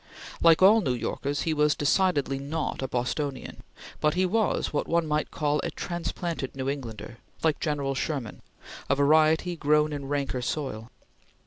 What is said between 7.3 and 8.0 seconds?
like General